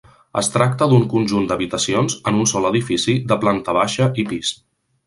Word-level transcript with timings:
Es 0.39 0.47
tracta 0.53 0.87
d'un 0.93 1.05
conjunt 1.11 1.45
d'habitacions, 1.51 2.17
en 2.33 2.41
un 2.45 2.51
sol 2.55 2.69
edifici, 2.73 3.17
de 3.35 3.41
planta 3.47 3.79
baixa 3.83 4.11
i 4.25 4.29
pis. 4.35 4.57